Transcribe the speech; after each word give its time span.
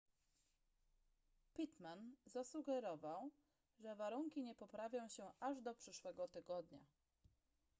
pittman 1.53 2.15
zasugerował 2.25 3.31
że 3.79 3.95
warunki 3.95 4.41
nie 4.43 4.55
poprawią 4.55 5.07
się 5.07 5.31
aż 5.39 5.61
do 5.61 5.73
przyszłego 5.75 6.27
tygodnia 6.27 6.81